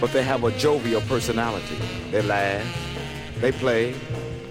But 0.00 0.12
they 0.12 0.22
have 0.22 0.44
a 0.44 0.52
jovial 0.52 1.00
personality. 1.02 1.78
They 2.12 2.22
laugh, 2.22 2.64
they 3.40 3.50
play, 3.50 3.96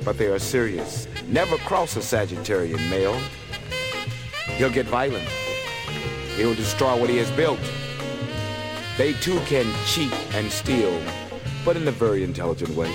but 0.03 0.17
they 0.17 0.27
are 0.27 0.39
serious. 0.39 1.07
Never 1.27 1.55
cross 1.59 1.95
a 1.95 1.99
Sagittarian 1.99 2.89
male. 2.89 3.17
He'll 4.57 4.69
get 4.69 4.87
violent. 4.87 5.27
He'll 6.35 6.53
destroy 6.53 6.99
what 6.99 7.09
he 7.09 7.17
has 7.17 7.31
built. 7.31 7.59
They 8.97 9.11
too 9.13 9.39
can 9.41 9.65
cheat 9.85 10.13
and 10.33 10.49
steal, 10.49 11.01
but 11.65 11.75
in 11.75 11.85
a 11.85 11.91
very 11.91 12.23
intelligent 12.23 12.69
way. 12.77 12.93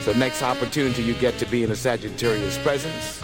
So 0.00 0.12
next 0.12 0.42
opportunity 0.42 1.02
you 1.02 1.14
get 1.14 1.38
to 1.38 1.46
be 1.46 1.62
in 1.62 1.70
a 1.70 1.76
Sagittarius 1.76 2.58
presence, 2.58 3.22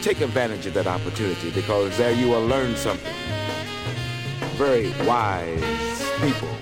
take 0.00 0.22
advantage 0.22 0.64
of 0.64 0.72
that 0.74 0.86
opportunity 0.86 1.50
because 1.50 1.94
there 1.98 2.12
you 2.12 2.30
will 2.30 2.46
learn 2.46 2.74
something. 2.74 3.12
Very 4.56 4.88
wise 5.06 6.10
people. 6.22 6.55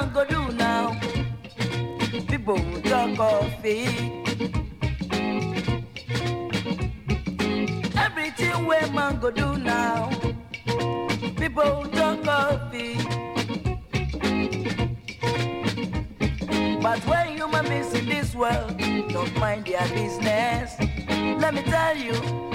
Man 0.00 0.12
go 0.14 0.24
do 0.24 0.52
now? 0.52 0.98
People 2.26 2.56
talk 2.80 3.16
coffee. 3.16 3.84
Everything 7.98 8.64
where 8.64 8.90
man 8.92 9.20
go 9.20 9.30
do 9.30 9.58
now? 9.58 10.08
People 11.36 11.84
talk 11.92 12.22
coffee. 12.24 12.96
But 16.80 17.00
when 17.06 17.36
human 17.36 17.66
beings 17.66 17.92
in 17.92 18.06
this 18.06 18.34
world 18.34 18.78
don't 19.10 19.36
mind 19.36 19.66
their 19.66 19.86
business, 19.88 20.76
let 21.42 21.52
me 21.52 21.62
tell 21.64 21.94
you. 21.94 22.49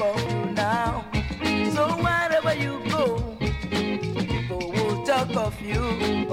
of 0.00 0.52
now. 0.54 1.04
So 1.74 1.88
wherever 2.02 2.54
you 2.54 2.82
go, 2.90 3.36
people 3.40 4.70
will 4.72 5.04
talk 5.04 5.34
of 5.36 5.60
you. 5.60 6.27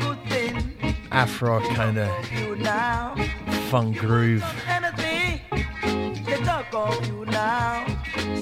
Good 0.00 0.18
thing, 0.28 0.96
Afro 1.10 1.60
kind 1.74 1.98
of 1.98 2.10
funk 3.70 3.98
groove 3.98 4.44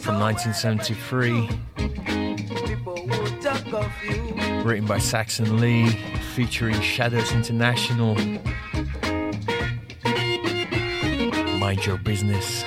from 0.01 0.19
1973, 0.19 1.49
People 2.67 3.07
will 3.07 3.41
talk 3.41 3.73
of 3.73 3.93
you. 4.05 4.35
written 4.63 4.87
by 4.87 4.99
Saxon 4.99 5.61
Lee, 5.61 5.89
featuring 6.35 6.81
Shadows 6.81 7.33
International. 7.33 8.15
Mind 11.59 11.87
your 11.87 11.99
business. 11.99 12.65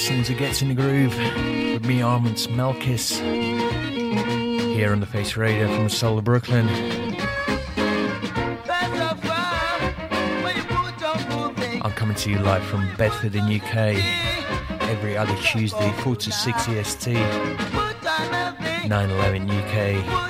Listening 0.00 0.24
to 0.24 0.34
Gets 0.34 0.62
in 0.62 0.68
the 0.68 0.74
Groove 0.74 1.14
with 1.74 1.84
me, 1.84 2.00
Armands 2.00 2.46
Melkis, 2.46 3.20
here 4.74 4.92
on 4.92 5.00
the 5.00 5.04
Face 5.04 5.36
Radio 5.36 5.68
from 5.76 5.90
Soul 5.90 6.16
of 6.16 6.24
Brooklyn. 6.24 6.66
I'm 11.82 11.92
coming 11.92 12.16
to 12.16 12.30
you 12.30 12.38
live 12.38 12.64
from 12.64 12.90
Bedford 12.96 13.34
in 13.34 13.44
UK 13.44 14.02
every 14.88 15.18
other 15.18 15.36
Tuesday, 15.42 15.92
4 15.98 16.16
to 16.16 16.32
6 16.32 16.68
EST, 16.68 17.16
put 17.70 18.02
9 18.88 19.10
11 19.10 19.50
UK. 19.50 20.29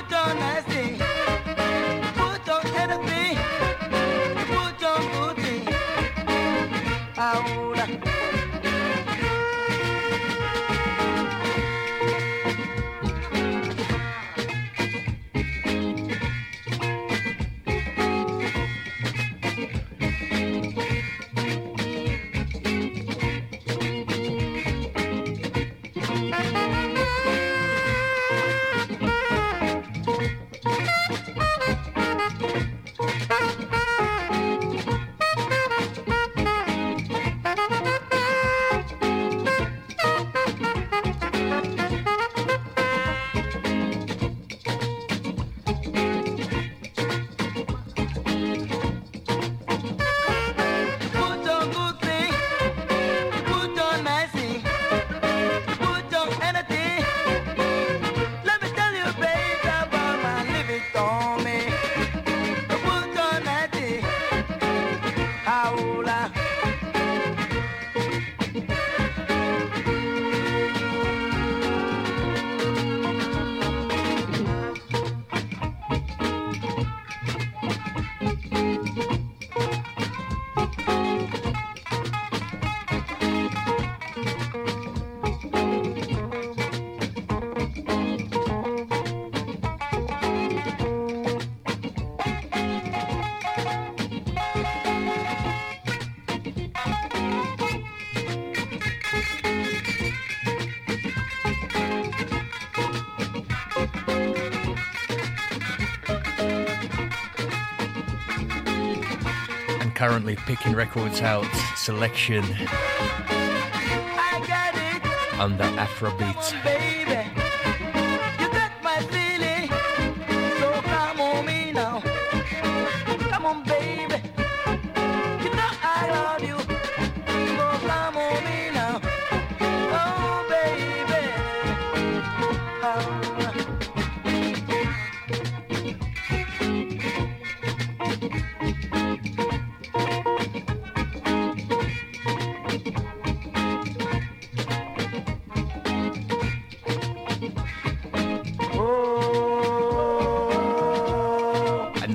Picking 110.35 110.73
records 110.73 111.21
out 111.21 111.45
selection 111.75 112.43
I 112.47 114.43
got 114.47 114.75
it, 114.75 115.39
under 115.39 115.63
Afrobeat. 115.63 117.40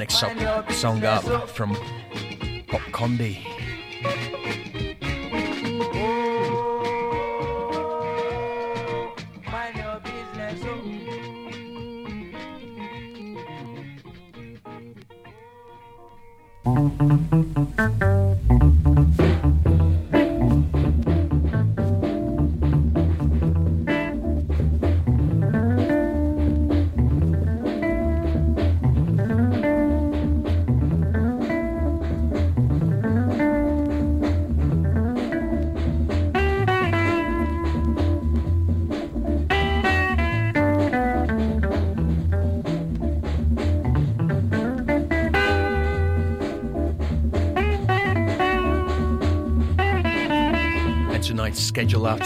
Next 0.06 0.22
up, 0.22 0.70
song 0.70 1.04
up 1.04 1.48
from 1.48 1.74
Pop 2.68 2.80
Condi. 2.92 3.55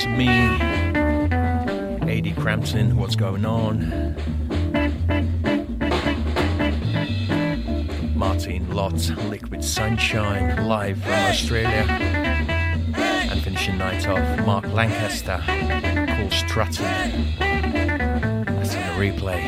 To 0.01 0.09
me. 0.09 0.29
AD 2.11 2.35
Crampton, 2.37 2.97
what's 2.97 3.17
going 3.17 3.45
on? 3.45 4.17
Martin 8.15 8.71
Lott, 8.71 8.95
Liquid 9.29 9.63
Sunshine, 9.63 10.67
live 10.67 11.03
from 11.03 11.13
Australia. 11.13 11.85
And 12.97 13.43
finishing 13.43 13.77
night 13.77 14.09
off, 14.09 14.47
Mark 14.47 14.67
Lancaster, 14.69 15.39
Cool 15.47 16.31
Strutton. 16.31 17.37
That's 17.39 18.75
on 18.75 18.83
the 18.83 18.95
replay. 19.11 19.43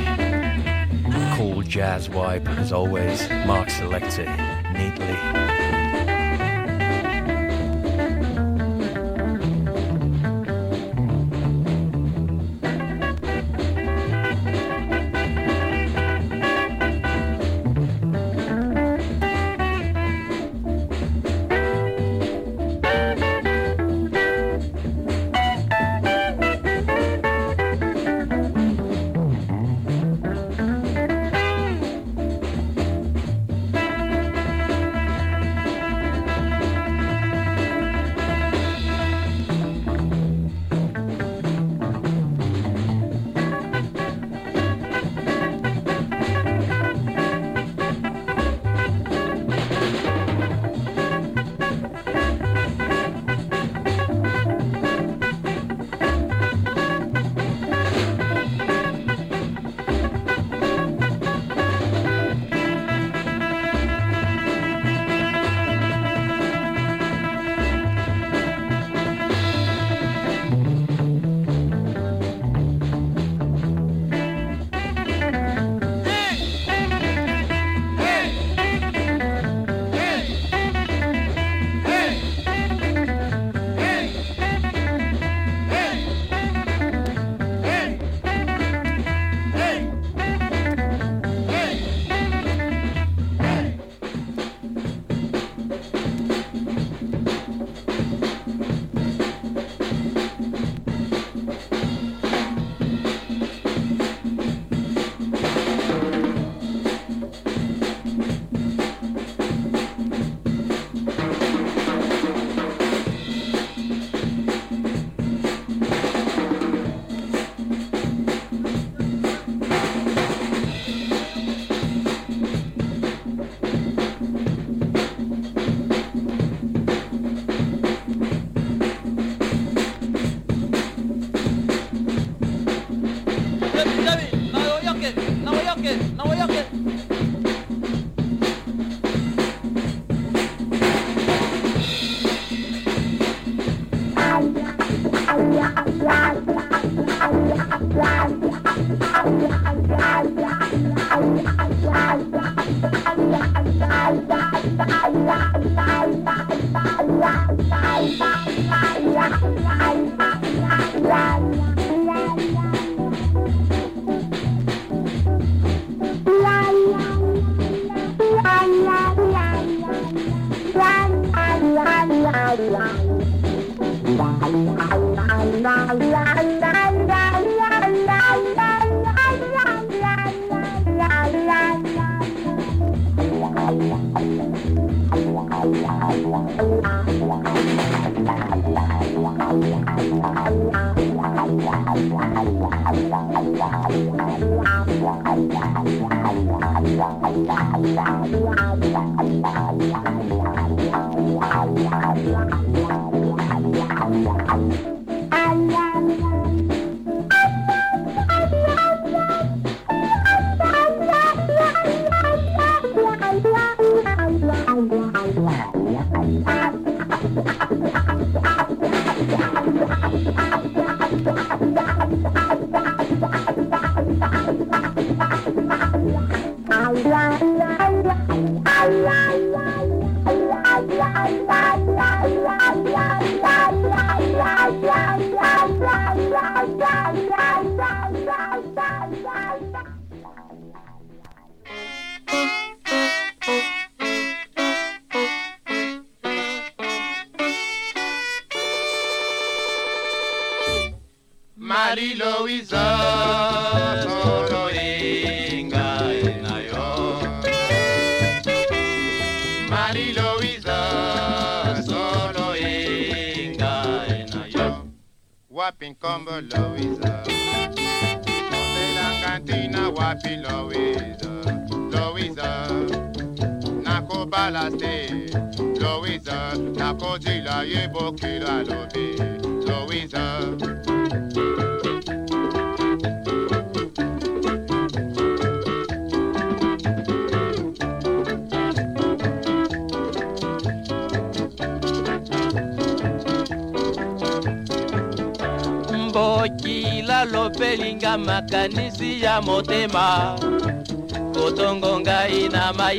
Cool 1.37 1.63
jazz 1.63 2.09
vibe, 2.09 2.47
as 2.59 2.73
always. 2.73 3.27
Mark 3.47 3.71
selected 3.71 4.29
neatly. 4.75 5.42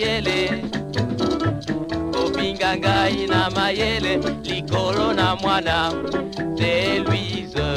Mayele. 0.04 0.64
Kopinga 2.12 2.78
ngai 2.78 3.28
na 3.28 3.50
mayele 3.50 4.18
likolo 4.44 5.14
na 5.14 5.36
mwana. 5.36 5.92
Te 6.58 7.00
luise 7.00 7.68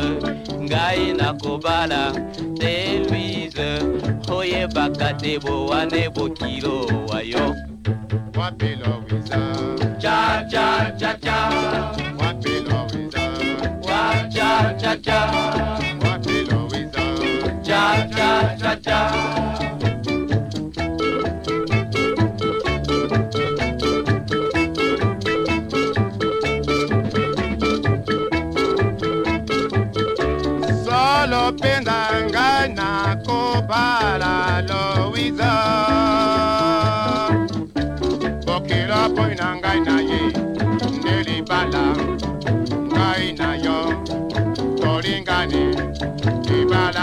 ngai 0.60 1.12
nakobala. 1.12 2.12
Te 2.58 2.98
luise 3.08 3.68
oyebaka 4.28 5.14
te 5.20 5.38
bowane 5.38 6.08
bokilo 6.14 6.86
wayo 7.08 7.54
wapi 7.54 7.65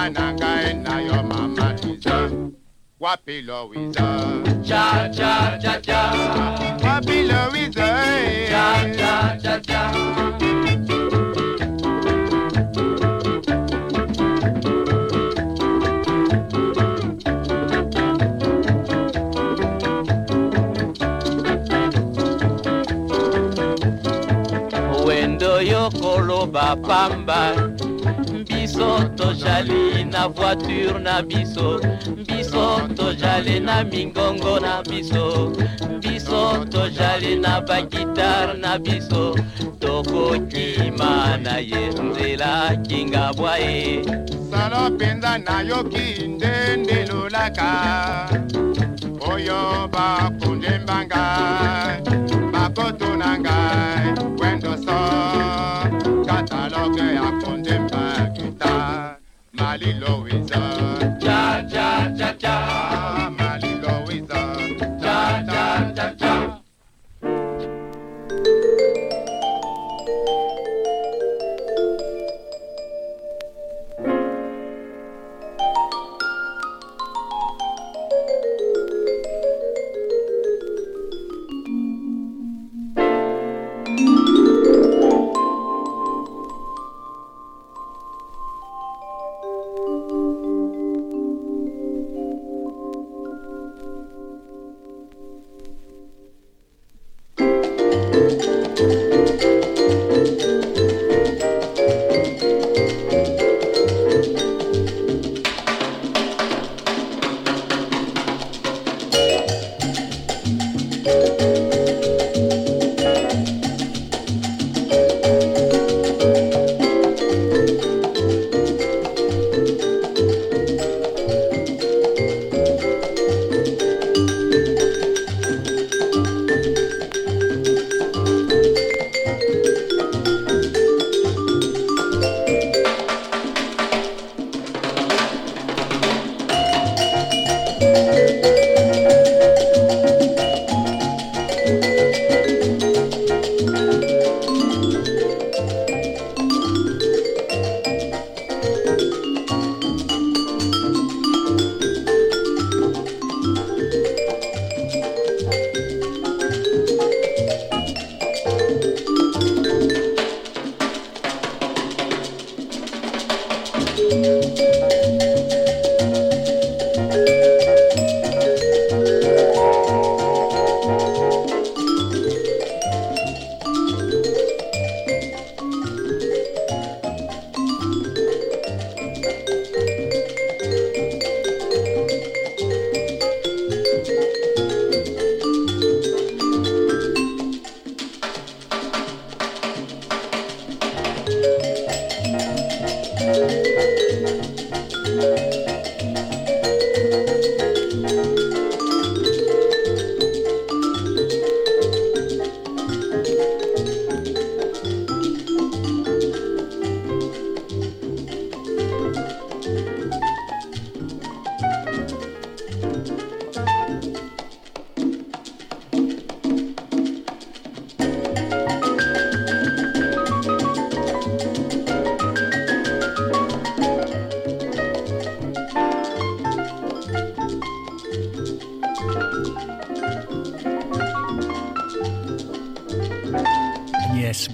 libala 0.04 0.10
na 0.10 0.34
ngai 0.34 0.74
na 0.84 1.00
yo 1.00 1.24
mama 1.24 1.74
Lisa 1.84 2.30
wapi 3.00 3.42
Louisa 3.42 4.44
cha 4.68 5.10
cha 5.10 5.58
cha 5.62 5.80
cha 5.82 6.02
wapi 6.84 7.24
Louisa 7.24 7.88
cha 8.50 8.94
cha 8.98 9.38
cha 9.44 9.60
cha 9.60 10.94
wendo 25.06 25.62
yokoloba 25.62 26.76
pamba 26.88 27.73
tozali 29.44 30.06
na 30.06 30.28
voiture 30.28 31.00
na 31.00 31.22
biso 31.22 31.80
biso 32.28 32.88
tozali 32.96 33.60
na 33.60 33.84
mingongo 33.84 34.60
na 34.60 34.82
biso 34.84 35.52
biso 36.00 36.64
tozali 36.72 37.36
na 37.36 37.60
bagitare 37.60 38.58
na 38.58 38.80
biso. 38.80 39.36
Tokokima 39.80 41.38
na 41.44 41.58
ye 41.58 41.90
nzela 41.90 42.72
kingabwa 42.88 43.58
ye 43.58 44.06
salo 44.50 44.90
mpenza 44.90 45.38
nayoki 45.38 46.28
nde 46.28 46.78
ndelolaka 46.78 47.70
oyo 49.32 49.90
bakundemba 49.92 51.06
ngai 51.06 52.02
bakotuna 52.54 53.40
ngai 53.40 54.08
wendo 54.40 54.78
so 54.78 54.98
kataloge 56.28 57.02
ya 57.02 57.32
kundemba 57.32 57.53
kita 57.53 57.53
mali 59.54 59.94
Louisa 59.94 61.13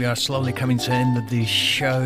are 0.10 0.15
slowly 0.15 0.52
coming 0.52 0.77
to 0.80 0.90
the 0.90 0.95
end 0.95 1.18
of 1.19 1.30
the 1.30 1.45
show. 1.45 2.03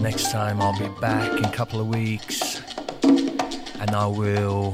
Next 0.00 0.30
time 0.30 0.60
I'll 0.60 0.78
be 0.78 0.86
back 1.00 1.32
in 1.36 1.44
a 1.44 1.50
couple 1.50 1.80
of 1.80 1.88
weeks 1.88 2.62
and 3.02 3.90
I 3.90 4.06
will 4.06 4.70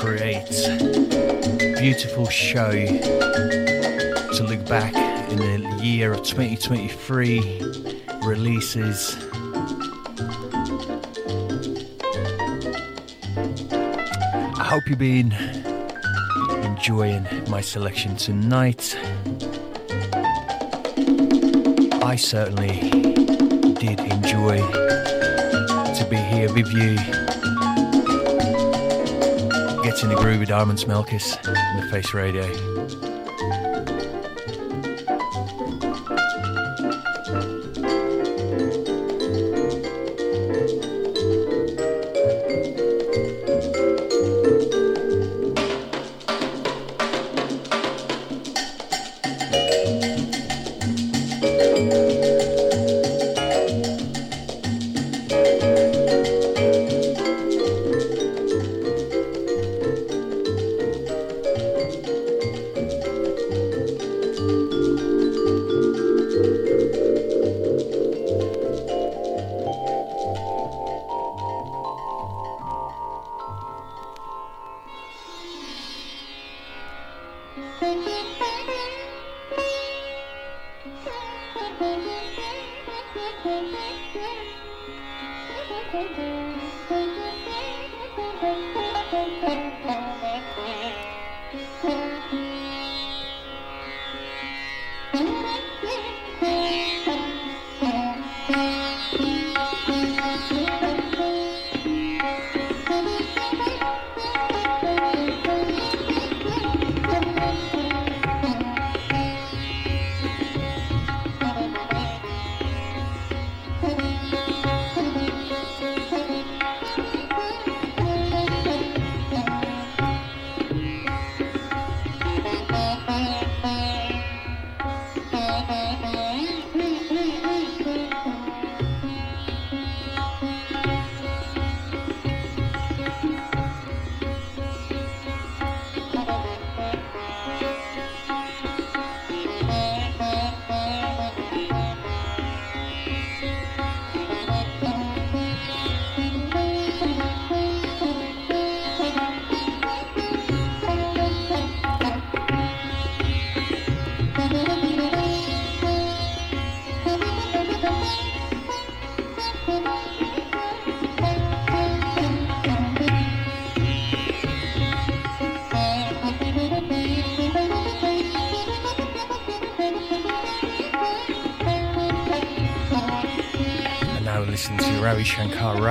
create 0.00 0.50
a 1.60 1.76
beautiful 1.78 2.26
show 2.28 2.72
to 2.72 4.42
look 4.42 4.66
back 4.66 4.94
in 5.30 5.38
the 5.38 5.78
year 5.80 6.12
of 6.12 6.24
2023 6.24 7.62
releases. 8.24 9.16
I 14.56 14.64
hope 14.64 14.88
you've 14.88 14.98
been 14.98 15.63
enjoying 16.84 17.26
my 17.48 17.62
selection 17.62 18.14
tonight. 18.14 18.94
I 22.02 22.14
certainly 22.14 22.90
did 23.72 24.00
enjoy 24.00 24.58
to 24.58 26.06
be 26.10 26.16
here 26.16 26.52
with 26.52 26.70
you. 26.74 26.96
Get 29.82 30.02
in 30.02 30.10
the 30.10 30.16
groove 30.18 30.40
with 30.40 30.50
Armands 30.50 30.84
Melkis 30.84 31.38
in 31.48 31.80
the 31.80 31.88
Face 31.90 32.12
Radio. 32.12 33.13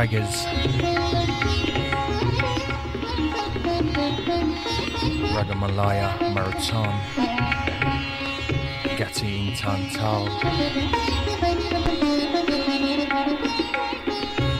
Ragas. 0.04 0.44
Ragamalaya 5.32 6.34
Marathon. 6.34 6.94
Gati 8.98 9.48
in 9.48 9.56
Tantal. 9.56 10.28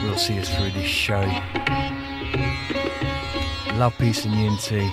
We'll 0.02 0.16
see 0.16 0.38
us 0.38 0.48
through 0.48 0.70
this 0.70 0.86
show. 0.86 1.28
Love, 3.74 3.98
peace, 3.98 4.24
and 4.24 4.34
unity. 4.34 4.90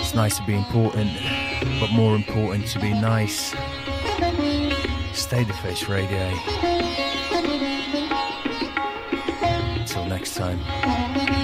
It's 0.00 0.14
nice 0.14 0.36
to 0.38 0.42
be 0.44 0.56
important, 0.56 1.12
but 1.78 1.90
more 1.90 2.16
important 2.16 2.66
to 2.68 2.80
be 2.80 2.92
nice. 2.92 3.54
Face 5.42 5.88
radio. 5.88 6.32
Until 9.80 10.04
next 10.06 10.36
time. 10.36 11.43